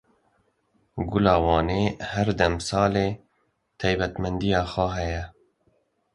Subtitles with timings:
[1.09, 3.07] Gola Wanê her demsalê
[3.79, 5.23] taybetmendiya xwe heye.